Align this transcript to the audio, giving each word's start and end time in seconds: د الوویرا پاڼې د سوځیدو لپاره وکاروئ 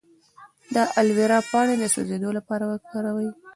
د 0.73 0.75
الوویرا 0.99 1.39
پاڼې 1.51 1.75
د 1.79 1.83
سوځیدو 1.93 2.29
لپاره 2.37 2.63
وکاروئ 2.67 3.29